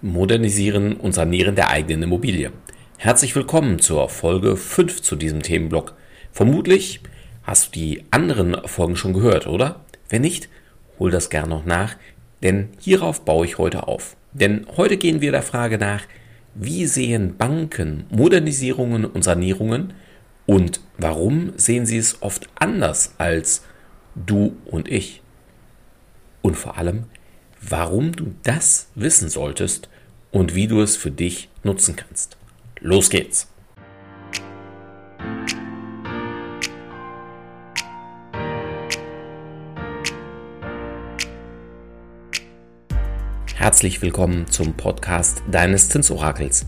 Modernisieren 0.00 0.94
und 0.94 1.12
Sanieren 1.12 1.56
der 1.56 1.70
eigenen 1.70 2.04
Immobilie. 2.04 2.52
Herzlich 2.98 3.34
willkommen 3.34 3.80
zur 3.80 4.08
Folge 4.08 4.56
5 4.56 5.02
zu 5.02 5.16
diesem 5.16 5.42
Themenblock. 5.42 5.94
Vermutlich 6.30 7.00
hast 7.42 7.66
du 7.66 7.80
die 7.80 8.04
anderen 8.12 8.56
Folgen 8.66 8.94
schon 8.94 9.12
gehört, 9.12 9.48
oder? 9.48 9.84
Wenn 10.08 10.22
nicht, 10.22 10.48
hol 11.00 11.10
das 11.10 11.30
gerne 11.30 11.48
noch 11.48 11.64
nach, 11.64 11.96
denn 12.44 12.68
hierauf 12.78 13.24
baue 13.24 13.44
ich 13.44 13.58
heute 13.58 13.88
auf. 13.88 14.16
Denn 14.32 14.68
heute 14.76 14.98
gehen 14.98 15.20
wir 15.20 15.32
der 15.32 15.42
Frage 15.42 15.78
nach, 15.78 16.04
wie 16.54 16.86
sehen 16.86 17.36
Banken 17.36 18.04
Modernisierungen 18.08 19.04
und 19.04 19.24
Sanierungen 19.24 19.94
und 20.46 20.80
warum 20.96 21.54
sehen 21.56 21.86
sie 21.86 21.98
es 21.98 22.22
oft 22.22 22.48
anders 22.54 23.16
als 23.18 23.64
du 24.14 24.56
und 24.64 24.88
ich? 24.88 25.22
Und 26.40 26.56
vor 26.56 26.78
allem, 26.78 27.06
warum 27.60 28.12
du 28.12 28.34
das 28.42 28.88
wissen 28.94 29.28
solltest 29.28 29.88
und 30.30 30.54
wie 30.54 30.66
du 30.66 30.80
es 30.80 30.96
für 30.96 31.10
dich 31.10 31.48
nutzen 31.62 31.96
kannst. 31.96 32.36
Los 32.80 33.10
geht's! 33.10 33.48
Herzlich 43.54 44.00
willkommen 44.00 44.46
zum 44.46 44.74
Podcast 44.74 45.42
deines 45.50 45.88
Zinsorakels. 45.88 46.66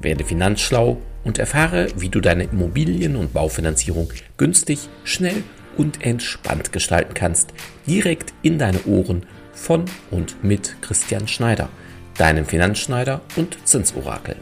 Werde 0.00 0.24
finanzschlau 0.24 1.00
und 1.24 1.38
erfahre, 1.38 1.86
wie 1.96 2.08
du 2.08 2.20
deine 2.20 2.44
Immobilien- 2.44 3.16
und 3.16 3.32
Baufinanzierung 3.32 4.12
günstig, 4.36 4.88
schnell 5.04 5.44
und 5.76 6.04
entspannt 6.04 6.72
gestalten 6.72 7.14
kannst, 7.14 7.52
direkt 7.86 8.34
in 8.42 8.58
deine 8.58 8.82
Ohren 8.84 9.24
von 9.56 9.86
und 10.10 10.44
mit 10.44 10.76
Christian 10.82 11.26
Schneider, 11.26 11.68
deinem 12.16 12.44
Finanzschneider 12.44 13.22
und 13.34 13.56
Zinsorakel. 13.64 14.36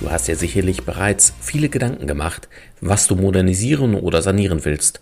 Du 0.00 0.10
hast 0.10 0.26
ja 0.26 0.36
sicherlich 0.36 0.84
bereits 0.84 1.34
viele 1.40 1.68
Gedanken 1.68 2.06
gemacht, 2.06 2.48
was 2.80 3.06
du 3.06 3.14
modernisieren 3.14 3.94
oder 3.94 4.22
sanieren 4.22 4.64
willst, 4.64 5.00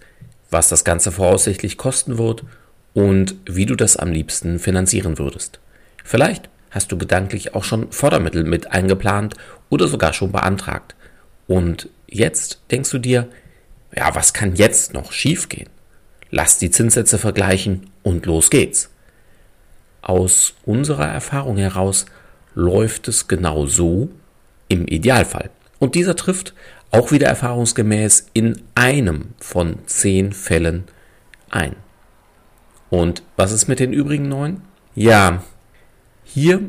was 0.51 0.69
das 0.69 0.84
Ganze 0.84 1.12
voraussichtlich 1.12 1.79
kosten 1.79 2.19
wird 2.19 2.45
und 2.93 3.37
wie 3.47 3.67
du 3.67 3.77
das 3.77 3.97
am 3.97 4.11
liebsten 4.11 4.59
finanzieren 4.59 5.19
würdest. 5.19 5.61
Vielleicht 6.03 6.49
hast 6.70 6.92
du 6.92 6.98
gedanklich 6.98 7.55
auch 7.55 7.64
schon 7.64 7.91
Fördermittel 7.92 8.45
mit 8.45 8.72
eingeplant 8.72 9.34
oder 9.70 9.89
sogar 9.89 10.12
schon 10.12 10.33
beantragt. 10.33 10.95
Und 11.47 11.89
jetzt 12.06 12.61
denkst 12.70 12.91
du 12.91 12.98
dir, 12.98 13.28
ja, 13.95 14.14
was 14.14 14.33
kann 14.33 14.56
jetzt 14.56 14.94
noch 14.94 15.12
schiefgehen? 15.12 15.70
Lass 16.31 16.59
die 16.59 16.70
Zinssätze 16.70 17.19
vergleichen 17.19 17.91
und 18.03 18.27
los 18.27 18.50
geht's. 18.50 18.91
Aus 20.03 20.55
unserer 20.64 21.06
Erfahrung 21.06 21.56
heraus 21.56 22.06
läuft 22.55 23.09
es 23.09 23.28
genau 23.28 23.67
so 23.67 24.09
im 24.69 24.87
Idealfall. 24.87 25.50
Und 25.78 25.94
dieser 25.94 26.17
trifft 26.17 26.55
auch 26.91 27.12
wieder 27.12 27.27
erfahrungsgemäß 27.27 28.28
in 28.33 28.62
einem 28.75 29.34
von 29.39 29.78
zehn 29.87 30.33
Fällen 30.33 30.84
ein. 31.50 31.77
Und 32.91 33.22
was 33.37 33.53
ist 33.53 33.69
mit 33.69 33.81
den 33.81 33.92
übrigen 33.92 34.28
neun? 34.28 34.62
Ja, 34.94 35.42
hier 36.27 36.61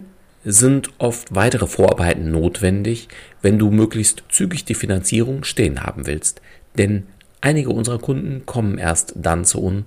sind 0.45 0.91
oft 0.97 1.35
weitere 1.35 1.67
Vorarbeiten 1.67 2.31
notwendig, 2.31 3.09
wenn 3.41 3.59
du 3.59 3.69
möglichst 3.69 4.23
zügig 4.29 4.63
die 4.63 4.75
Finanzierung 4.75 5.43
stehen 5.43 5.83
haben 5.83 6.07
willst. 6.07 6.41
Denn 6.77 7.07
einige 7.41 7.71
unserer 7.71 7.99
Kunden 7.99 8.45
kommen 8.45 8.77
erst 8.77 9.13
dann 9.17 9.43
zu 9.43 9.61
uns, 9.61 9.85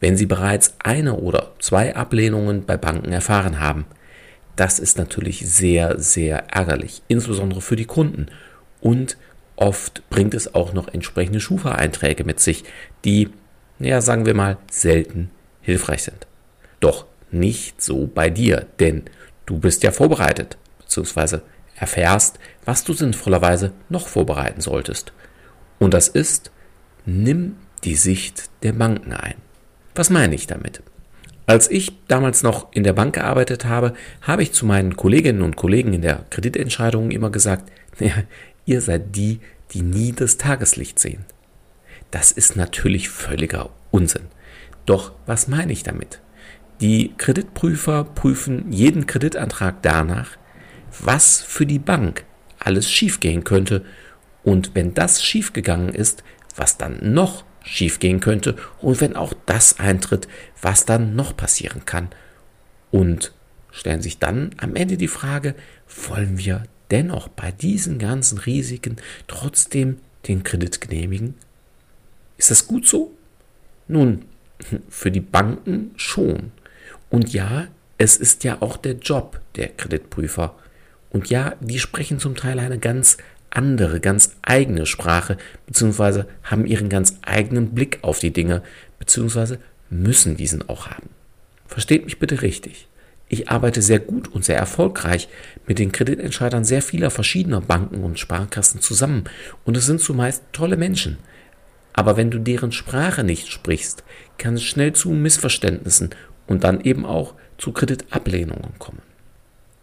wenn 0.00 0.16
sie 0.16 0.26
bereits 0.26 0.74
eine 0.82 1.14
oder 1.14 1.52
zwei 1.60 1.94
Ablehnungen 1.94 2.64
bei 2.64 2.76
Banken 2.76 3.12
erfahren 3.12 3.60
haben. 3.60 3.84
Das 4.56 4.78
ist 4.78 4.98
natürlich 4.98 5.46
sehr, 5.46 5.98
sehr 6.00 6.52
ärgerlich, 6.52 7.02
insbesondere 7.06 7.60
für 7.60 7.76
die 7.76 7.84
Kunden. 7.84 8.26
Und 8.80 9.16
oft 9.56 10.08
bringt 10.10 10.34
es 10.34 10.54
auch 10.54 10.72
noch 10.72 10.88
entsprechende 10.88 11.40
Schufa-Einträge 11.40 12.24
mit 12.24 12.40
sich, 12.40 12.64
die, 13.04 13.28
ja, 13.78 14.00
sagen 14.00 14.26
wir 14.26 14.34
mal, 14.34 14.56
selten 14.70 15.30
hilfreich 15.60 16.04
sind. 16.04 16.26
Doch 16.80 17.06
nicht 17.34 17.82
so 17.82 18.06
bei 18.06 18.30
dir, 18.30 18.66
denn 18.78 19.04
du 19.46 19.58
bist 19.58 19.82
ja 19.82 19.92
vorbereitet, 19.92 20.56
beziehungsweise 20.78 21.42
erfährst, 21.76 22.38
was 22.64 22.84
du 22.84 22.92
sinnvollerweise 22.92 23.72
noch 23.88 24.08
vorbereiten 24.08 24.60
solltest. 24.60 25.12
Und 25.78 25.92
das 25.92 26.08
ist, 26.08 26.50
nimm 27.04 27.56
die 27.82 27.96
Sicht 27.96 28.50
der 28.62 28.72
Banken 28.72 29.12
ein. 29.12 29.34
Was 29.94 30.10
meine 30.10 30.34
ich 30.34 30.46
damit? 30.46 30.82
Als 31.46 31.70
ich 31.70 31.92
damals 32.08 32.42
noch 32.42 32.72
in 32.72 32.84
der 32.84 32.94
Bank 32.94 33.16
gearbeitet 33.16 33.66
habe, 33.66 33.92
habe 34.22 34.42
ich 34.42 34.52
zu 34.52 34.64
meinen 34.64 34.96
Kolleginnen 34.96 35.42
und 35.42 35.56
Kollegen 35.56 35.92
in 35.92 36.00
der 36.00 36.24
Kreditentscheidung 36.30 37.10
immer 37.10 37.30
gesagt, 37.30 37.70
ja, 37.98 38.14
ihr 38.64 38.80
seid 38.80 39.14
die, 39.14 39.40
die 39.72 39.82
nie 39.82 40.12
das 40.12 40.38
Tageslicht 40.38 40.98
sehen. 40.98 41.24
Das 42.10 42.32
ist 42.32 42.56
natürlich 42.56 43.08
völliger 43.08 43.70
Unsinn. 43.90 44.26
Doch 44.86 45.12
was 45.26 45.48
meine 45.48 45.72
ich 45.72 45.82
damit? 45.82 46.20
Die 46.80 47.14
Kreditprüfer 47.16 48.04
prüfen 48.04 48.72
jeden 48.72 49.06
Kreditantrag 49.06 49.82
danach, 49.82 50.30
was 51.00 51.40
für 51.40 51.66
die 51.66 51.78
Bank 51.78 52.24
alles 52.58 52.90
schiefgehen 52.90 53.44
könnte 53.44 53.84
und 54.42 54.74
wenn 54.74 54.94
das 54.94 55.22
schiefgegangen 55.22 55.90
ist, 55.94 56.24
was 56.56 56.76
dann 56.76 57.14
noch 57.14 57.44
schiefgehen 57.62 58.20
könnte 58.20 58.56
und 58.80 59.00
wenn 59.00 59.16
auch 59.16 59.34
das 59.46 59.78
eintritt, 59.78 60.28
was 60.60 60.84
dann 60.84 61.16
noch 61.16 61.36
passieren 61.36 61.84
kann. 61.84 62.08
Und 62.90 63.32
stellen 63.70 64.02
sich 64.02 64.18
dann 64.18 64.50
am 64.58 64.76
Ende 64.76 64.96
die 64.96 65.08
Frage, 65.08 65.54
wollen 66.08 66.38
wir 66.38 66.64
dennoch 66.90 67.28
bei 67.28 67.50
diesen 67.50 67.98
ganzen 67.98 68.38
Risiken 68.38 68.96
trotzdem 69.26 69.98
den 70.28 70.42
Kredit 70.42 70.80
genehmigen? 70.80 71.34
Ist 72.36 72.50
das 72.50 72.66
gut 72.66 72.86
so? 72.86 73.12
Nun, 73.88 74.24
für 74.88 75.10
die 75.10 75.20
Banken 75.20 75.92
schon. 75.96 76.52
Und 77.10 77.32
ja, 77.32 77.68
es 77.98 78.16
ist 78.16 78.44
ja 78.44 78.58
auch 78.60 78.76
der 78.76 78.94
Job 78.94 79.40
der 79.56 79.68
Kreditprüfer. 79.68 80.54
Und 81.10 81.30
ja, 81.30 81.54
die 81.60 81.78
sprechen 81.78 82.18
zum 82.18 82.34
Teil 82.34 82.58
eine 82.58 82.78
ganz 82.78 83.18
andere, 83.50 84.00
ganz 84.00 84.36
eigene 84.42 84.84
Sprache, 84.84 85.36
beziehungsweise 85.66 86.26
haben 86.42 86.66
ihren 86.66 86.88
ganz 86.88 87.18
eigenen 87.22 87.70
Blick 87.70 87.98
auf 88.02 88.18
die 88.18 88.32
Dinge, 88.32 88.62
beziehungsweise 88.98 89.58
müssen 89.90 90.36
diesen 90.36 90.68
auch 90.68 90.88
haben. 90.88 91.08
Versteht 91.66 92.04
mich 92.04 92.18
bitte 92.18 92.42
richtig. 92.42 92.88
Ich 93.28 93.48
arbeite 93.48 93.80
sehr 93.80 94.00
gut 94.00 94.28
und 94.28 94.44
sehr 94.44 94.58
erfolgreich 94.58 95.28
mit 95.66 95.78
den 95.78 95.92
Kreditentscheidern 95.92 96.64
sehr 96.64 96.82
vieler 96.82 97.10
verschiedener 97.10 97.60
Banken 97.60 98.04
und 98.04 98.18
Sparkassen 98.18 98.80
zusammen 98.80 99.24
und 99.64 99.76
es 99.76 99.86
sind 99.86 100.00
zumeist 100.00 100.42
tolle 100.52 100.76
Menschen. 100.76 101.18
Aber 101.94 102.16
wenn 102.16 102.30
du 102.30 102.38
deren 102.38 102.72
Sprache 102.72 103.24
nicht 103.24 103.48
sprichst, 103.48 104.04
kann 104.36 104.54
es 104.54 104.64
schnell 104.64 104.92
zu 104.92 105.10
Missverständnissen 105.10 106.10
und 106.46 106.64
dann 106.64 106.80
eben 106.80 107.06
auch 107.06 107.34
zu 107.58 107.72
Kreditablehnungen 107.72 108.78
kommen. 108.78 109.02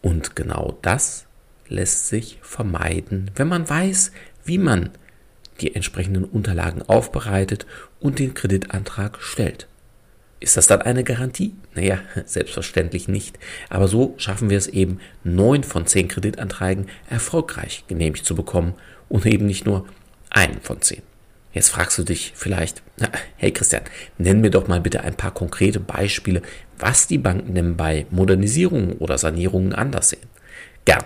Und 0.02 0.36
genau 0.36 0.78
das 0.82 1.26
lässt 1.68 2.08
sich 2.08 2.40
vermeiden, 2.42 3.32
wenn 3.36 3.48
man 3.48 3.70
weiß, 3.70 4.12
wie 4.44 4.58
man 4.58 4.90
die 5.62 5.76
entsprechenden 5.76 6.26
Unterlagen 6.26 6.82
aufbereitet 6.82 7.66
und 8.00 8.20
den 8.20 8.34
Kreditantrag 8.34 9.22
stellt. 9.22 9.68
Ist 10.40 10.58
das 10.58 10.66
dann 10.66 10.82
eine 10.82 11.04
Garantie? 11.04 11.54
Naja, 11.76 12.00
selbstverständlich 12.26 13.08
nicht. 13.08 13.38
Aber 13.70 13.88
so 13.88 14.16
schaffen 14.18 14.50
wir 14.50 14.58
es 14.58 14.68
eben, 14.68 15.00
neun 15.24 15.64
von 15.64 15.86
zehn 15.86 16.08
Kreditanträgen 16.08 16.88
erfolgreich 17.10 17.86
genehmigt 17.88 18.26
zu 18.26 18.36
bekommen 18.36 18.74
und 19.08 19.26
eben 19.26 19.46
nicht 19.46 19.66
nur 19.66 19.86
einen 20.32 20.60
von 20.62 20.82
zehn. 20.82 21.04
Jetzt 21.54 21.70
fragst 21.70 21.98
du 21.98 22.04
dich 22.04 22.32
vielleicht, 22.36 22.82
na, 22.98 23.10
hey 23.36 23.52
Christian, 23.52 23.84
nenn 24.18 24.42
mir 24.42 24.52
doch 24.52 24.68
mal 24.68 24.80
bitte 24.80 25.02
ein 25.02 25.16
paar 25.16 25.34
konkrete 25.34 25.80
Beispiele, 25.80 26.42
was 26.80 27.08
die 27.08 27.18
Banken 27.18 27.56
denn 27.56 27.76
bei 27.76 28.06
Modernisierungen 28.10 28.94
oder 28.94 29.18
Sanierungen 29.18 29.74
anders 29.74 30.10
sehen. 30.10 30.28
Gern. 30.86 31.04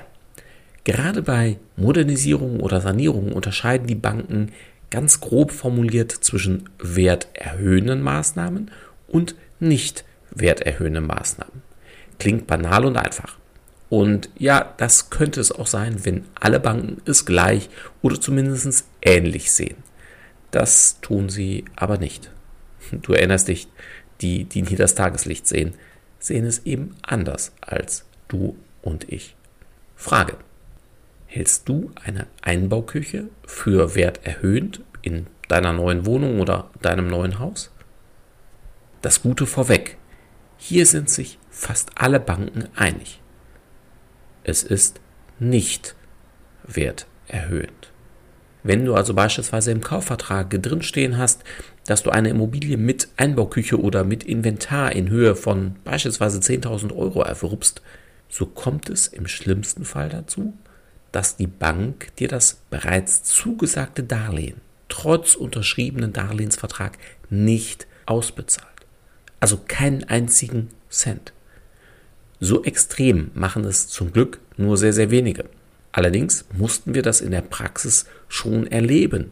Gerade 0.83 1.23
bei 1.23 1.57
Modernisierungen 1.77 2.59
oder 2.59 2.79
Sanierungen 2.79 3.33
unterscheiden 3.33 3.87
die 3.87 3.95
Banken 3.95 4.51
ganz 4.91 5.19
grob 5.19 5.51
formuliert 5.51 6.11
zwischen 6.11 6.69
werterhöhenden 6.77 8.03
Maßnahmen 8.03 8.69
und 9.07 9.35
nicht 9.59 10.05
werterhöhenden 10.29 11.07
Maßnahmen. 11.07 11.63
Klingt 12.19 12.45
banal 12.45 12.85
und 12.85 12.97
einfach. 12.97 13.37
Und 13.89 14.29
ja, 14.37 14.73
das 14.77 15.09
könnte 15.09 15.41
es 15.41 15.51
auch 15.51 15.67
sein, 15.67 16.05
wenn 16.05 16.25
alle 16.39 16.59
Banken 16.59 17.01
es 17.05 17.25
gleich 17.25 17.69
oder 18.03 18.21
zumindest 18.21 18.85
ähnlich 19.01 19.51
sehen. 19.51 19.77
Das 20.55 21.01
tun 21.01 21.27
sie 21.27 21.65
aber 21.75 21.97
nicht. 21.97 22.31
Du 22.89 23.11
erinnerst 23.11 23.49
dich, 23.49 23.67
die, 24.21 24.45
die 24.45 24.61
nie 24.61 24.77
das 24.77 24.95
Tageslicht 24.95 25.45
sehen, 25.45 25.73
sehen 26.17 26.45
es 26.45 26.65
eben 26.65 26.95
anders 27.01 27.51
als 27.59 28.05
du 28.29 28.55
und 28.81 29.11
ich. 29.11 29.35
Frage. 29.97 30.37
Hältst 31.25 31.67
du 31.67 31.91
eine 32.01 32.27
Einbauküche 32.41 33.27
für 33.45 33.95
werterhöhend 33.95 34.79
in 35.01 35.27
deiner 35.49 35.73
neuen 35.73 36.05
Wohnung 36.05 36.39
oder 36.39 36.69
deinem 36.81 37.07
neuen 37.07 37.39
Haus? 37.39 37.73
Das 39.01 39.21
Gute 39.23 39.47
vorweg. 39.47 39.97
Hier 40.55 40.85
sind 40.85 41.09
sich 41.09 41.37
fast 41.49 41.91
alle 41.95 42.21
Banken 42.21 42.69
einig. 42.77 43.21
Es 44.45 44.63
ist 44.63 45.01
nicht 45.37 45.97
werterhöhend. 46.63 47.91
Wenn 48.65 48.83
du 48.83 48.95
also 48.95 49.13
beispielsweise 49.13 49.71
im 49.71 49.81
Kaufvertrag 49.81 50.49
drinstehen 50.49 51.19
hast, 51.19 51.43
dass 51.85 52.01
du 52.01 52.09
eine 52.09 52.29
Immobilie 52.29 52.77
mit 52.77 53.09
Einbauküche 53.15 53.79
oder 53.79 54.03
mit 54.03 54.23
Inventar 54.23 54.91
in 54.91 55.07
Höhe 55.09 55.35
von 55.35 55.75
beispielsweise 55.83 56.39
10.000 56.39 56.91
Euro 56.95 57.21
erwirbst, 57.21 57.83
so 58.27 58.47
kommt 58.47 58.89
es 58.89 59.05
im 59.05 59.27
schlimmsten 59.27 59.85
Fall 59.85 60.09
dazu, 60.09 60.55
dass 61.11 61.37
die 61.37 61.45
Bank 61.45 62.07
dir 62.17 62.27
das 62.27 62.57
bereits 62.71 63.23
zugesagte 63.23 64.01
Darlehen 64.01 64.59
trotz 64.89 65.35
unterschriebenen 65.35 66.11
Darlehensvertrag 66.11 66.97
nicht 67.29 67.85
ausbezahlt. 68.07 68.67
Also 69.39 69.59
keinen 69.67 70.05
einzigen 70.05 70.69
Cent. 70.89 71.33
So 72.39 72.63
extrem 72.63 73.29
machen 73.35 73.63
es 73.63 73.87
zum 73.89 74.11
Glück 74.11 74.39
nur 74.57 74.77
sehr, 74.77 74.93
sehr 74.93 75.11
wenige. 75.11 75.45
Allerdings 75.95 76.43
mussten 76.51 76.93
wir 76.93 77.03
das 77.03 77.21
in 77.21 77.31
der 77.31 77.41
Praxis 77.41 78.05
schon 78.35 78.67
erleben. 78.67 79.31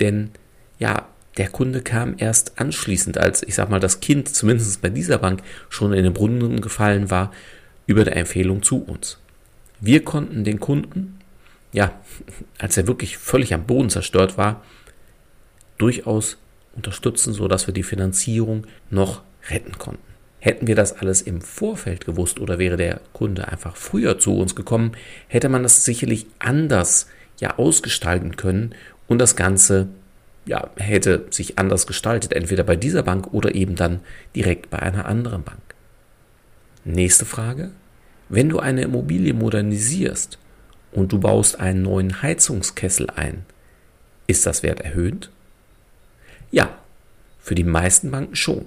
Denn 0.00 0.30
ja, 0.78 1.08
der 1.36 1.48
Kunde 1.48 1.82
kam 1.82 2.14
erst 2.18 2.58
anschließend, 2.58 3.18
als 3.18 3.42
ich 3.42 3.54
sag 3.54 3.70
mal, 3.70 3.80
das 3.80 4.00
Kind 4.00 4.28
zumindest 4.28 4.80
bei 4.82 4.90
dieser 4.90 5.18
Bank 5.18 5.42
schon 5.68 5.92
in 5.92 6.04
den 6.04 6.12
Brunnen 6.12 6.60
gefallen 6.60 7.10
war, 7.10 7.32
über 7.86 8.04
der 8.04 8.16
Empfehlung 8.16 8.62
zu 8.62 8.82
uns. 8.82 9.18
Wir 9.80 10.04
konnten 10.04 10.44
den 10.44 10.60
Kunden, 10.60 11.18
ja, 11.72 11.92
als 12.58 12.76
er 12.76 12.86
wirklich 12.86 13.18
völlig 13.18 13.54
am 13.54 13.66
Boden 13.66 13.90
zerstört 13.90 14.38
war, 14.38 14.64
durchaus 15.78 16.38
unterstützen, 16.74 17.32
sodass 17.32 17.66
wir 17.66 17.74
die 17.74 17.82
Finanzierung 17.82 18.66
noch 18.90 19.22
retten 19.50 19.78
konnten. 19.78 20.02
Hätten 20.40 20.68
wir 20.68 20.76
das 20.76 20.92
alles 20.92 21.22
im 21.22 21.40
Vorfeld 21.40 22.04
gewusst 22.04 22.38
oder 22.38 22.60
wäre 22.60 22.76
der 22.76 23.00
Kunde 23.12 23.48
einfach 23.48 23.76
früher 23.76 24.18
zu 24.18 24.36
uns 24.36 24.54
gekommen, 24.54 24.92
hätte 25.26 25.48
man 25.48 25.64
das 25.64 25.84
sicherlich 25.84 26.26
anders 26.38 27.08
ja 27.38 27.58
ausgestalten 27.58 28.36
können 28.36 28.74
und 29.06 29.18
das 29.18 29.36
Ganze 29.36 29.88
ja 30.46 30.70
hätte 30.76 31.26
sich 31.30 31.58
anders 31.58 31.86
gestaltet, 31.86 32.32
entweder 32.32 32.64
bei 32.64 32.76
dieser 32.76 33.02
Bank 33.02 33.32
oder 33.32 33.54
eben 33.54 33.76
dann 33.76 34.00
direkt 34.34 34.70
bei 34.70 34.78
einer 34.78 35.06
anderen 35.06 35.42
Bank. 35.42 35.60
Nächste 36.84 37.24
Frage. 37.24 37.70
Wenn 38.30 38.48
du 38.48 38.58
eine 38.58 38.82
Immobilie 38.82 39.32
modernisierst 39.32 40.38
und 40.92 41.12
du 41.12 41.20
baust 41.20 41.60
einen 41.60 41.82
neuen 41.82 42.22
Heizungskessel 42.22 43.08
ein, 43.10 43.44
ist 44.26 44.46
das 44.46 44.62
Wert 44.62 44.80
erhöht? 44.80 45.30
Ja, 46.50 46.78
für 47.38 47.54
die 47.54 47.64
meisten 47.64 48.10
Banken 48.10 48.36
schon. 48.36 48.66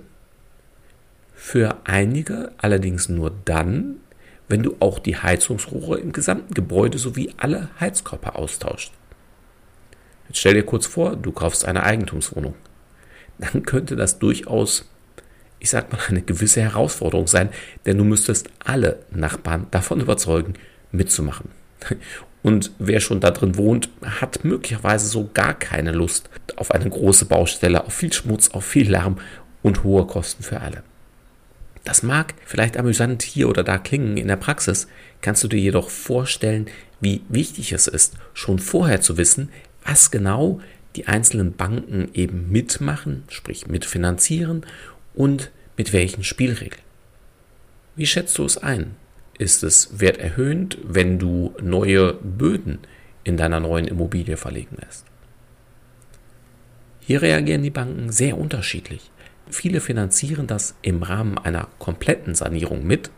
Für 1.35 1.77
einige 1.83 2.51
allerdings 2.57 3.09
nur 3.09 3.31
dann, 3.45 3.97
wenn 4.51 4.62
du 4.62 4.75
auch 4.80 5.00
die 5.00 5.15
Heizungsrohre 5.15 6.00
im 6.00 6.12
gesamten 6.12 6.53
Gebäude 6.53 7.00
sowie 7.00 7.33
alle 7.38 7.69
Heizkörper 7.80 8.38
austauscht. 8.38 8.92
Jetzt 10.27 10.39
stell 10.39 10.53
dir 10.53 10.63
kurz 10.63 10.86
vor, 10.86 11.15
du 11.15 11.31
kaufst 11.31 11.65
eine 11.65 11.83
Eigentumswohnung. 11.83 12.53
Dann 13.39 13.63
könnte 13.63 13.95
das 13.95 14.19
durchaus, 14.19 14.89
ich 15.59 15.69
sag 15.69 15.92
mal, 15.92 16.00
eine 16.07 16.21
gewisse 16.21 16.62
Herausforderung 16.62 17.27
sein, 17.27 17.50
denn 17.86 17.98
du 17.98 18.03
müsstest 18.03 18.50
alle 18.63 19.00
Nachbarn 19.09 19.68
davon 19.71 20.01
überzeugen, 20.01 20.54
mitzumachen. 20.92 21.50
Und 22.44 22.71
wer 22.80 23.00
schon 23.00 23.19
da 23.19 23.31
drin 23.31 23.56
wohnt, 23.56 23.89
hat 24.04 24.44
möglicherweise 24.44 25.07
so 25.07 25.30
gar 25.33 25.54
keine 25.54 25.92
Lust 25.92 26.30
auf 26.56 26.71
eine 26.71 26.89
große 26.89 27.25
Baustelle, 27.25 27.86
auf 27.86 27.94
viel 27.94 28.12
Schmutz, 28.12 28.50
auf 28.50 28.65
viel 28.65 28.89
Lärm 28.89 29.18
und 29.62 29.83
hohe 29.83 30.07
Kosten 30.07 30.44
für 30.44 30.59
alle. 30.59 30.83
Das 31.83 32.04
mag 32.04 32.36
vielleicht 32.45 32.78
amüsant 32.78 33.24
hier 33.24 33.50
oder 33.50 33.63
da 33.63 33.78
klingen 33.78 34.18
in 34.18 34.28
der 34.28 34.36
Praxis, 34.36 34.88
kannst 35.22 35.44
du 35.44 35.48
dir 35.48 35.60
jedoch 35.60 35.89
vorstellen, 35.89 36.68
wie 37.00 37.22
wichtig 37.30 37.72
es 37.72 37.88
ist, 37.88 38.16
schon 38.33 38.60
vorher 38.60 39.01
zu 39.01 39.18
wissen, 39.18 39.50
was 39.83 40.12
genau 40.12 40.62
die 40.95 41.07
einzelnen 41.07 41.54
Banken 41.54 42.10
eben 42.13 42.51
mitmachen, 42.51 43.24
sprich 43.30 43.68
mitfinanzieren 43.68 44.66
und 45.13 45.51
mit 45.78 45.94
welchen 45.94 46.24
Spielregeln. 46.24 46.81
Wie 47.95 48.06
schätzt 48.06 48.38
du 48.38 48.45
es 48.45 48.57
ein? 48.57 48.95
Ist 49.38 49.63
es 49.63 50.00
werterhöhend, 50.00 50.78
wenn 50.83 51.18
du 51.18 51.56
neue 51.62 52.13
Böden 52.13 52.80
in 53.24 53.38
deiner 53.38 53.60
neuen 53.60 53.88
Immobilie 53.88 54.38
verlegen 54.38 54.78
lässt? 54.80 55.06
Hier 57.00 57.22
reagieren 57.22 57.63
die 57.63 57.72
Banken 57.72 58.12
sehr 58.12 58.38
unterschiedlich. 58.38 59.10
Viele 59.50 59.82
finanzieren 59.82 60.48
das 60.48 60.76
im 60.82 61.04
Rahmen 61.04 61.38
einer 61.38 61.68
kompletten 61.80 62.36
Sanierung 62.36 62.86
mit. 62.86 63.12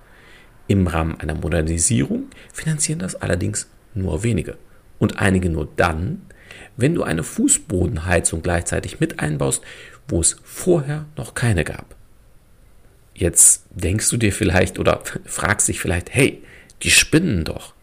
Im 0.68 0.88
Rahmen 0.88 1.20
einer 1.20 1.36
Modernisierung 1.36 2.28
finanzieren 2.52 3.00
das 3.00 3.16
allerdings 3.16 3.70
nur 3.94 4.24
wenige. 4.24 4.58
Und 5.00 5.20
einige 5.20 5.50
nur 5.50 5.68
dann, 5.76 6.22
wenn 6.78 6.96
du 6.96 7.04
eine 7.04 7.24
Fußbodenheizung 7.24 8.42
gleichzeitig 8.42 9.00
mit 9.00 9.20
einbaust, 9.20 9.64
wo 10.08 10.22
es 10.22 10.38
vorher 10.44 11.06
noch 11.18 11.34
keine 11.34 11.64
gab. 11.64 11.96
Jetzt 13.14 13.66
denkst 13.72 14.10
du 14.10 14.18
dir 14.18 14.34
vielleicht 14.34 14.80
oder 14.80 15.02
fragst 15.26 15.68
dich 15.68 15.80
vielleicht, 15.80 16.14
hey, 16.14 16.44
die 16.82 16.92
spinnen 16.92 17.44
doch. 17.46 17.74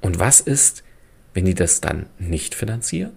Und 0.00 0.18
was 0.18 0.40
ist, 0.40 0.82
wenn 1.34 1.44
die 1.44 1.54
das 1.54 1.80
dann 1.80 2.06
nicht 2.18 2.54
finanzieren? 2.54 3.12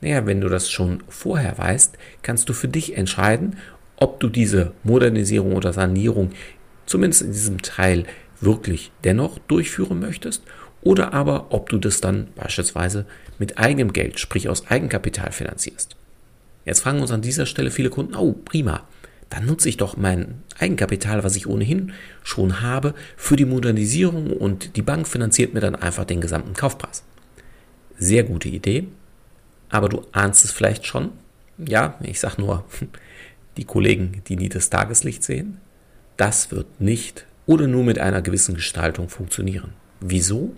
Naja, 0.00 0.26
wenn 0.26 0.40
du 0.40 0.48
das 0.48 0.70
schon 0.70 1.02
vorher 1.08 1.56
weißt, 1.56 1.96
kannst 2.22 2.48
du 2.48 2.52
für 2.52 2.68
dich 2.68 2.96
entscheiden, 2.96 3.56
ob 3.96 4.20
du 4.20 4.28
diese 4.28 4.72
Modernisierung 4.82 5.54
oder 5.54 5.72
Sanierung 5.72 6.30
zumindest 6.86 7.22
in 7.22 7.32
diesem 7.32 7.62
Teil 7.62 8.04
wirklich 8.40 8.92
dennoch 9.04 9.38
durchführen 9.38 9.98
möchtest 10.00 10.42
oder 10.82 11.14
aber 11.14 11.46
ob 11.50 11.68
du 11.68 11.78
das 11.78 12.00
dann 12.00 12.28
beispielsweise 12.36 13.06
mit 13.38 13.58
eigenem 13.58 13.92
Geld, 13.92 14.20
sprich 14.20 14.48
aus 14.48 14.68
Eigenkapital 14.68 15.32
finanzierst. 15.32 15.96
Jetzt 16.64 16.80
fragen 16.80 17.00
uns 17.00 17.10
an 17.10 17.22
dieser 17.22 17.46
Stelle 17.46 17.70
viele 17.70 17.90
Kunden, 17.90 18.14
oh 18.14 18.32
prima, 18.32 18.84
dann 19.30 19.46
nutze 19.46 19.68
ich 19.68 19.76
doch 19.76 19.96
mein 19.96 20.42
Eigenkapital, 20.58 21.24
was 21.24 21.36
ich 21.36 21.46
ohnehin 21.46 21.92
schon 22.22 22.60
habe, 22.60 22.94
für 23.16 23.36
die 23.36 23.44
Modernisierung 23.44 24.32
und 24.32 24.76
die 24.76 24.82
Bank 24.82 25.08
finanziert 25.08 25.54
mir 25.54 25.60
dann 25.60 25.74
einfach 25.74 26.04
den 26.04 26.20
gesamten 26.20 26.54
Kaufpreis. 26.54 27.02
Sehr 27.98 28.24
gute 28.24 28.48
Idee, 28.48 28.86
aber 29.68 29.88
du 29.88 30.02
ahnst 30.12 30.44
es 30.44 30.52
vielleicht 30.52 30.86
schon. 30.86 31.10
Ja, 31.58 31.98
ich 32.02 32.20
sag 32.20 32.38
nur, 32.38 32.64
die 33.56 33.64
Kollegen, 33.64 34.22
die 34.28 34.36
nie 34.36 34.48
das 34.48 34.70
Tageslicht 34.70 35.24
sehen? 35.24 35.58
Das 36.16 36.50
wird 36.50 36.80
nicht 36.80 37.26
oder 37.46 37.66
nur 37.66 37.84
mit 37.84 37.98
einer 37.98 38.22
gewissen 38.22 38.54
Gestaltung 38.54 39.08
funktionieren. 39.08 39.72
Wieso? 40.00 40.54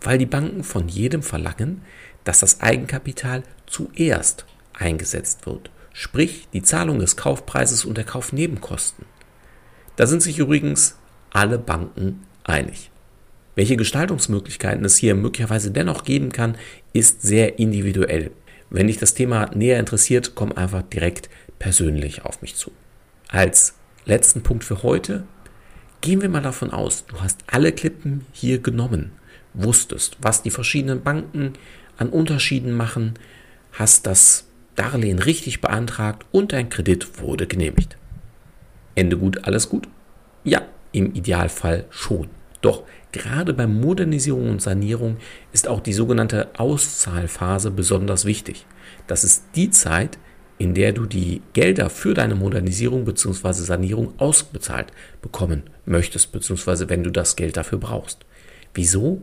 Weil 0.00 0.18
die 0.18 0.26
Banken 0.26 0.64
von 0.64 0.88
jedem 0.88 1.22
verlangen, 1.22 1.82
dass 2.24 2.40
das 2.40 2.60
Eigenkapital 2.60 3.42
zuerst 3.66 4.44
eingesetzt 4.74 5.46
wird, 5.46 5.70
sprich 5.92 6.48
die 6.52 6.62
Zahlung 6.62 6.98
des 6.98 7.16
Kaufpreises 7.16 7.84
und 7.84 7.96
der 7.96 8.04
Kaufnebenkosten. 8.04 9.06
Da 9.96 10.06
sind 10.06 10.22
sich 10.22 10.38
übrigens 10.38 10.96
alle 11.30 11.58
Banken 11.58 12.22
einig. 12.44 12.90
Welche 13.54 13.76
Gestaltungsmöglichkeiten 13.76 14.84
es 14.84 14.96
hier 14.96 15.14
möglicherweise 15.14 15.70
dennoch 15.70 16.04
geben 16.04 16.30
kann, 16.30 16.58
ist 16.92 17.22
sehr 17.22 17.58
individuell. 17.58 18.30
Wenn 18.68 18.88
dich 18.88 18.98
das 18.98 19.14
Thema 19.14 19.50
näher 19.54 19.80
interessiert, 19.80 20.32
komm 20.34 20.52
einfach 20.52 20.82
direkt 20.82 21.30
persönlich 21.58 22.24
auf 22.24 22.42
mich 22.42 22.56
zu. 22.56 22.72
Als 23.28 23.74
letzten 24.04 24.42
Punkt 24.42 24.64
für 24.64 24.82
heute 24.82 25.24
gehen 26.00 26.22
wir 26.22 26.28
mal 26.28 26.42
davon 26.42 26.70
aus, 26.70 27.06
du 27.06 27.20
hast 27.20 27.40
alle 27.46 27.72
Klippen 27.72 28.26
hier 28.32 28.58
genommen, 28.58 29.12
wusstest, 29.54 30.16
was 30.20 30.42
die 30.42 30.50
verschiedenen 30.50 31.02
Banken 31.02 31.54
an 31.96 32.08
Unterschieden 32.08 32.72
machen, 32.72 33.14
hast 33.72 34.06
das 34.06 34.46
Darlehen 34.74 35.18
richtig 35.18 35.60
beantragt 35.60 36.26
und 36.32 36.52
dein 36.52 36.68
Kredit 36.68 37.20
wurde 37.20 37.46
genehmigt. 37.46 37.96
Ende 38.94 39.16
gut, 39.16 39.44
alles 39.44 39.68
gut? 39.68 39.88
Ja, 40.44 40.62
im 40.92 41.14
Idealfall 41.14 41.86
schon. 41.90 42.28
Doch 42.60 42.84
gerade 43.12 43.54
bei 43.54 43.66
Modernisierung 43.66 44.50
und 44.50 44.62
Sanierung 44.62 45.16
ist 45.52 45.68
auch 45.68 45.80
die 45.80 45.92
sogenannte 45.92 46.50
Auszahlphase 46.58 47.70
besonders 47.70 48.24
wichtig. 48.24 48.66
Das 49.06 49.24
ist 49.24 49.44
die 49.54 49.70
Zeit, 49.70 50.18
in 50.58 50.74
der 50.74 50.92
du 50.92 51.06
die 51.06 51.42
Gelder 51.52 51.90
für 51.90 52.14
deine 52.14 52.34
Modernisierung 52.34 53.04
bzw. 53.04 53.52
Sanierung 53.52 54.14
ausbezahlt 54.18 54.92
bekommen 55.20 55.64
möchtest, 55.84 56.32
bzw. 56.32 56.88
wenn 56.88 57.02
du 57.02 57.10
das 57.10 57.36
Geld 57.36 57.56
dafür 57.56 57.78
brauchst. 57.78 58.24
Wieso? 58.74 59.20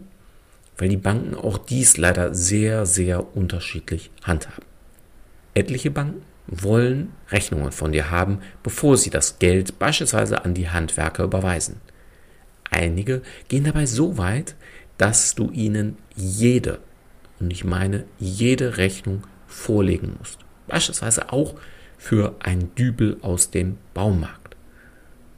Weil 0.78 0.90
die 0.90 0.98
Banken 0.98 1.36
auch 1.36 1.58
dies 1.58 1.98
leider 1.98 2.34
sehr, 2.34 2.86
sehr 2.86 3.36
unterschiedlich 3.36 4.12
handhaben. 4.24 4.66
Etliche 5.54 5.92
Banken 5.92 6.24
wollen 6.48 7.14
Rechnungen 7.30 7.72
von 7.72 7.92
dir 7.92 8.12
haben, 8.12 8.40
bevor 8.64 8.98
sie 8.98 9.10
das 9.10 9.40
Geld 9.40 9.80
beispielsweise 9.80 10.44
an 10.44 10.54
die 10.54 10.70
Handwerker 10.70 11.24
überweisen. 11.24 11.78
Einige 12.70 13.22
gehen 13.48 13.64
dabei 13.64 13.86
so 13.86 14.18
weit, 14.18 14.56
dass 14.98 15.36
du 15.36 15.52
ihnen 15.52 15.98
jede, 16.16 16.80
und 17.40 17.52
ich 17.52 17.64
meine 17.64 18.06
jede 18.20 18.78
Rechnung 18.78 19.24
vorlegen 19.48 20.16
musst. 20.18 20.40
Beispielsweise 20.68 21.32
auch 21.32 21.56
für 21.98 22.36
ein 22.40 22.74
Dübel 22.76 23.18
aus 23.22 23.50
dem 23.50 23.78
Baumarkt. 23.94 24.56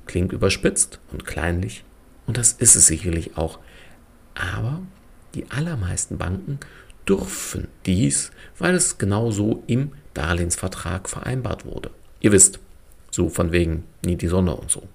Klingt 0.06 0.32
überspitzt 0.32 1.00
und 1.12 1.26
kleinlich, 1.26 1.84
und 2.28 2.38
das 2.38 2.54
ist 2.54 2.76
es 2.76 2.88
sicherlich 2.88 3.38
auch. 3.38 3.60
Aber 4.34 4.82
die 5.34 5.50
allermeisten 5.52 6.18
Banken 6.18 6.60
dürfen 7.08 7.68
dies, 7.86 8.32
weil 8.58 8.76
es 8.76 8.98
genauso 8.98 9.64
im 9.68 9.92
Darlehensvertrag 10.14 11.10
vereinbart 11.10 11.66
wurde. 11.66 11.92
Ihr 12.20 12.32
wisst, 12.32 12.60
so 13.12 13.30
von 13.30 13.52
wegen 13.52 13.84
nie 14.04 14.16
die 14.16 14.28
Sonne 14.28 14.56
und 14.56 14.72
so. 14.72 14.88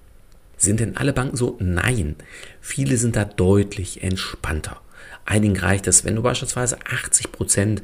Sind 0.57 0.79
denn 0.79 0.97
alle 0.97 1.13
Banken 1.13 1.37
so? 1.37 1.57
Nein. 1.59 2.15
Viele 2.59 2.97
sind 2.97 3.15
da 3.15 3.25
deutlich 3.25 4.03
entspannter. 4.03 4.79
Einigen 5.25 5.57
reicht 5.57 5.87
es, 5.87 6.03
wenn 6.05 6.15
du 6.15 6.21
beispielsweise 6.21 6.77
80 6.85 7.31
Prozent 7.31 7.81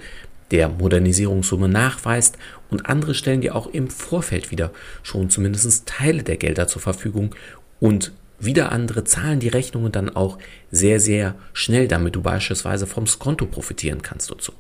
der 0.52 0.70
Modernisierungssumme 0.70 1.68
nachweist 1.68 2.38
und 2.70 2.88
andere 2.88 3.14
stellen 3.14 3.42
dir 3.42 3.56
auch 3.56 3.68
im 3.68 3.90
Vorfeld 3.90 4.52
wieder 4.52 4.72
schon 5.04 5.30
zumindest 5.30 5.86
Teile 5.86 6.24
der 6.24 6.38
Gelder 6.38 6.68
zur 6.68 6.82
Verfügung 6.82 7.36
und 7.80 8.12
wieder 8.40 8.72
andere 8.72 9.04
zahlen 9.04 9.40
die 9.40 9.48
Rechnungen 9.48 9.92
dann 9.92 10.16
auch 10.16 10.38
sehr, 10.72 11.00
sehr 11.00 11.36
schnell, 11.54 11.88
damit 11.88 12.16
du 12.16 12.22
beispielsweise 12.22 12.86
vom 12.86 13.08
Skonto 13.08 13.46
profitieren 13.48 14.02
kannst 14.02 14.30
dazu. 14.30 14.54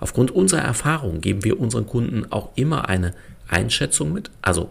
Aufgrund 0.00 0.30
unserer 0.30 0.62
Erfahrung 0.62 1.20
geben 1.20 1.44
wir 1.44 1.60
unseren 1.60 1.86
Kunden 1.86 2.30
auch 2.30 2.50
immer 2.56 2.88
eine 2.88 3.14
Einschätzung 3.48 4.12
mit, 4.12 4.30
also 4.42 4.70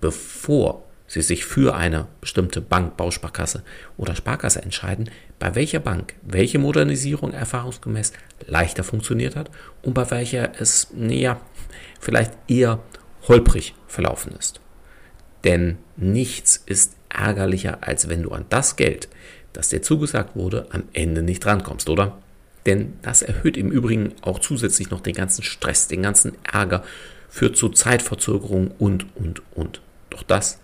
bevor 0.00 0.84
sie 1.10 1.22
sich 1.22 1.44
für 1.44 1.74
eine 1.74 2.06
bestimmte 2.20 2.60
Bank, 2.60 2.96
Bausparkasse 2.96 3.64
oder 3.96 4.14
Sparkasse 4.14 4.62
entscheiden, 4.62 5.10
bei 5.40 5.56
welcher 5.56 5.80
Bank 5.80 6.14
welche 6.22 6.60
Modernisierung 6.60 7.32
erfahrungsgemäß 7.32 8.12
leichter 8.46 8.84
funktioniert 8.84 9.34
hat 9.34 9.50
und 9.82 9.92
bei 9.92 10.08
welcher 10.12 10.52
es, 10.60 10.86
naja, 10.94 11.40
vielleicht 11.98 12.32
eher 12.46 12.78
holprig 13.26 13.74
verlaufen 13.88 14.32
ist. 14.38 14.60
Denn 15.42 15.78
nichts 15.96 16.62
ist 16.64 16.94
ärgerlicher, 17.08 17.78
als 17.80 18.08
wenn 18.08 18.22
du 18.22 18.30
an 18.30 18.44
das 18.48 18.76
Geld, 18.76 19.08
das 19.52 19.68
dir 19.68 19.82
zugesagt 19.82 20.36
wurde, 20.36 20.68
am 20.70 20.84
Ende 20.92 21.22
nicht 21.24 21.44
rankommst, 21.44 21.88
oder? 21.88 22.18
Denn 22.66 22.92
das 23.02 23.22
erhöht 23.22 23.56
im 23.56 23.72
Übrigen 23.72 24.14
auch 24.22 24.38
zusätzlich 24.38 24.90
noch 24.90 25.00
den 25.00 25.14
ganzen 25.14 25.42
Stress, 25.42 25.88
den 25.88 26.02
ganzen 26.02 26.36
Ärger, 26.44 26.84
führt 27.28 27.56
zu 27.56 27.68
Zeitverzögerungen 27.68 28.70
und, 28.78 29.06
und, 29.16 29.42
und. 29.56 29.80
Doch 30.10 30.22
das 30.22 30.60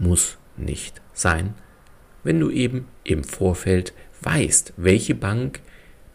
muss 0.00 0.38
nicht 0.56 1.00
sein, 1.12 1.54
wenn 2.24 2.40
du 2.40 2.50
eben 2.50 2.86
im 3.04 3.24
Vorfeld 3.24 3.92
weißt, 4.22 4.74
welche 4.76 5.14
Bank 5.14 5.60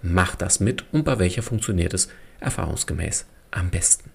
macht 0.01 0.41
das 0.41 0.59
mit 0.59 0.85
und 0.91 1.03
bei 1.03 1.19
welcher 1.19 1.41
funktioniert 1.41 1.93
es 1.93 2.09
erfahrungsgemäß 2.39 3.25
am 3.51 3.69
besten. 3.69 4.11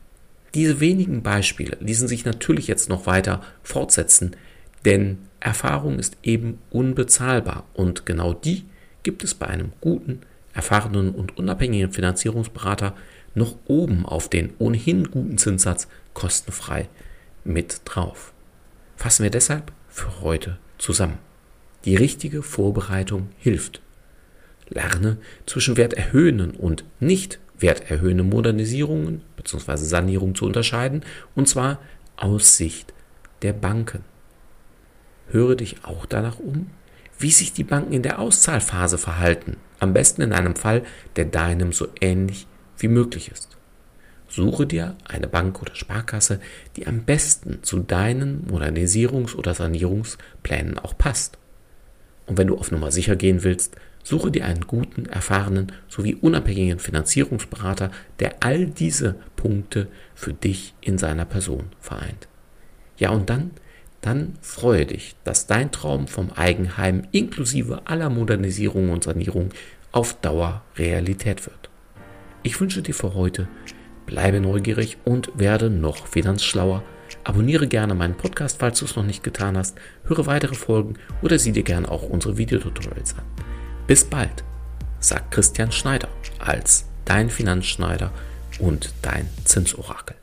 Diese 0.54 0.80
wenigen 0.80 1.22
Beispiele 1.22 1.76
ließen 1.80 2.08
sich 2.08 2.24
natürlich 2.24 2.66
jetzt 2.66 2.88
noch 2.88 3.06
weiter 3.06 3.40
fortsetzen, 3.62 4.36
denn 4.84 5.18
Erfahrung 5.38 5.98
ist 5.98 6.16
eben 6.22 6.58
unbezahlbar 6.70 7.64
und 7.74 8.06
genau 8.06 8.34
die 8.34 8.64
gibt 9.02 9.24
es 9.24 9.34
bei 9.34 9.46
einem 9.46 9.72
guten, 9.80 10.20
erfahrenen 10.52 11.10
und 11.10 11.38
unabhängigen 11.38 11.92
Finanzierungsberater 11.92 12.94
noch 13.34 13.56
oben 13.66 14.04
auf 14.04 14.28
den 14.28 14.52
ohnehin 14.58 15.10
guten 15.10 15.38
Zinssatz 15.38 15.88
kostenfrei 16.14 16.88
mit 17.44 17.82
drauf. 17.84 18.32
Fassen 19.00 19.23
wir 19.23 19.30
deshalb 19.30 19.73
für 19.88 20.21
heute 20.21 20.59
zusammen. 20.76 21.16
Die 21.87 21.97
richtige 21.97 22.42
Vorbereitung 22.42 23.30
hilft. 23.38 23.80
Lerne 24.69 25.16
zwischen 25.47 25.78
werterhöhenden 25.78 26.50
und 26.50 26.85
nicht 27.00 27.38
werterhöhenden 27.59 28.28
Modernisierungen 28.28 29.23
bzw. 29.37 29.76
Sanierungen 29.76 30.35
zu 30.35 30.45
unterscheiden, 30.45 31.02
und 31.35 31.49
zwar 31.49 31.78
aus 32.16 32.59
Sicht 32.59 32.92
der 33.40 33.54
Banken. 33.54 34.04
Höre 35.28 35.54
dich 35.54 35.83
auch 35.83 36.04
danach 36.04 36.38
um, 36.38 36.66
wie 37.19 37.30
sich 37.30 37.54
die 37.54 37.64
Banken 37.64 37.95
in 37.95 38.02
der 38.02 38.19
Auszahlphase 38.19 38.99
verhalten, 38.99 39.57
am 39.78 39.95
besten 39.95 40.21
in 40.21 40.35
einem 40.35 40.57
Fall, 40.57 40.83
der 41.16 41.25
deinem 41.25 41.73
so 41.73 41.88
ähnlich 42.02 42.47
wie 42.76 42.88
möglich 42.88 43.30
ist. 43.33 43.57
Suche 44.30 44.66
dir 44.66 44.96
eine 45.04 45.26
Bank 45.26 45.60
oder 45.60 45.75
Sparkasse, 45.75 46.40
die 46.76 46.87
am 46.87 47.02
besten 47.02 47.62
zu 47.62 47.80
deinen 47.80 48.46
Modernisierungs- 48.46 49.34
oder 49.34 49.54
Sanierungsplänen 49.54 50.78
auch 50.78 50.96
passt. 50.96 51.37
Und 52.26 52.38
wenn 52.38 52.46
du 52.46 52.56
auf 52.56 52.70
Nummer 52.70 52.92
sicher 52.92 53.16
gehen 53.16 53.42
willst, 53.42 53.76
suche 54.04 54.30
dir 54.30 54.46
einen 54.46 54.66
guten, 54.66 55.06
erfahrenen 55.06 55.72
sowie 55.88 56.14
unabhängigen 56.14 56.78
Finanzierungsberater, 56.78 57.90
der 58.20 58.37
all 58.40 58.66
diese 58.66 59.16
Punkte 59.37 59.88
für 60.14 60.32
dich 60.32 60.75
in 60.80 60.96
seiner 60.96 61.25
Person 61.25 61.66
vereint. 61.80 62.28
Ja, 62.96 63.10
und 63.10 63.28
dann 63.28 63.50
dann 64.00 64.34
freue 64.40 64.87
dich, 64.87 65.14
dass 65.25 65.46
dein 65.46 65.72
Traum 65.72 66.08
vom 66.08 66.30
Eigenheim 66.32 67.02
inklusive 67.12 67.82
aller 67.87 68.08
Modernisierung 68.08 68.90
und 68.90 69.04
Sanierung 69.04 69.50
auf 69.92 70.18
Dauer 70.20 70.62
Realität 70.76 71.46
wird. 71.46 71.68
Ich 72.42 72.58
wünsche 72.60 72.80
dir 72.80 72.94
für 72.94 73.14
heute, 73.14 73.49
bleibe 74.10 74.40
neugierig 74.40 74.98
und 75.04 75.30
werde 75.38 75.70
noch 75.70 76.06
finanzschlauer. 76.08 76.82
Abonniere 77.22 77.68
gerne 77.68 77.94
meinen 77.94 78.16
Podcast, 78.16 78.58
falls 78.58 78.80
du 78.80 78.84
es 78.84 78.96
noch 78.96 79.04
nicht 79.04 79.22
getan 79.22 79.56
hast, 79.56 79.78
höre 80.04 80.26
weitere 80.26 80.54
Folgen 80.54 80.94
oder 81.22 81.38
sieh 81.38 81.52
dir 81.52 81.62
gerne 81.62 81.88
auch 81.88 82.02
unsere 82.02 82.36
Videotutorials 82.36 83.16
an. 83.16 83.24
Bis 83.86 84.04
bald, 84.04 84.44
sagt 84.98 85.30
Christian 85.30 85.70
Schneider 85.70 86.08
als 86.38 86.86
dein 87.04 87.30
Finanzschneider 87.30 88.10
und 88.58 88.92
dein 89.02 89.28
Zinsorakel. 89.44 90.19